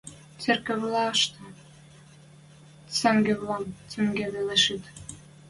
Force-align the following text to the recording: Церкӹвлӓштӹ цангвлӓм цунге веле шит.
Церкӹвлӓштӹ 0.41 1.43
цангвлӓм 2.97 3.65
цунге 3.89 4.25
веле 4.33 4.57
шит. 4.63 4.83